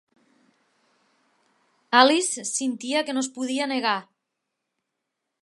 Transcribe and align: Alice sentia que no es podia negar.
Alice 1.99 2.45
sentia 2.53 3.05
que 3.11 3.17
no 3.19 3.25
es 3.27 3.31
podia 3.37 3.69
negar. 3.75 3.97